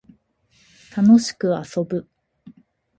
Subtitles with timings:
[0.97, 2.07] 楽しく遊ぶ